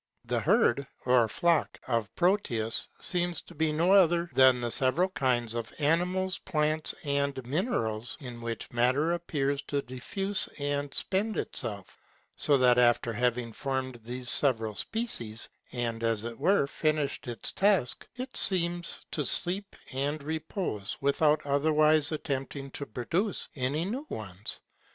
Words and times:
The 0.25 0.39
herd, 0.39 0.87
or 1.05 1.27
flock 1.27 1.79
of 1.87 2.09
Proteus, 2.15 2.87
seems 2.99 3.39
to 3.43 3.53
be 3.53 3.71
no 3.71 3.93
other 3.93 4.31
than 4.33 4.59
the 4.59 4.71
several 4.71 5.09
kinds 5.09 5.53
of 5.53 5.71
animals, 5.77 6.39
plants, 6.39 6.95
and 7.03 7.45
minerals, 7.45 8.17
in 8.19 8.41
which 8.41 8.73
matter 8.73 9.13
appears 9.13 9.61
to 9.67 9.83
diffuse 9.83 10.49
and 10.57 10.91
spend 10.91 11.37
itself; 11.37 11.99
so 12.35 12.57
that 12.57 12.79
after 12.79 13.13
having 13.13 13.53
formed 13.53 13.99
these 14.03 14.27
several 14.31 14.73
species, 14.75 15.47
and 15.71 16.03
as 16.03 16.23
it 16.23 16.39
were 16.39 16.65
finished 16.65 17.27
its 17.27 17.51
task, 17.51 18.07
it 18.15 18.35
seems 18.35 19.05
to 19.11 19.23
sleep 19.23 19.75
and 19.93 20.23
repose, 20.23 20.97
without 20.99 21.45
otherwise 21.45 22.11
attempting 22.11 22.71
to 22.71 22.87
produce 22.87 23.49
any 23.55 23.85
new 23.85 24.07
ones. 24.09 24.61